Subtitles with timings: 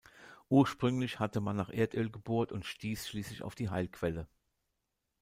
[0.49, 4.27] Ursprünglich hatte man nach Erdöl gebohrt und stieß schließlich auf die Heilquelle.